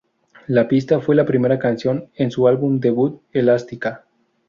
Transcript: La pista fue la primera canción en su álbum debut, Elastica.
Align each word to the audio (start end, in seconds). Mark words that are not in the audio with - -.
La 0.47 0.67
pista 0.67 0.99
fue 0.99 1.13
la 1.13 1.27
primera 1.27 1.59
canción 1.59 2.09
en 2.15 2.31
su 2.31 2.47
álbum 2.47 2.79
debut, 2.79 3.21
Elastica. 3.33 4.07